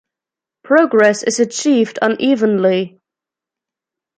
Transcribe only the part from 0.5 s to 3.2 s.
Progress is achieved unevenly.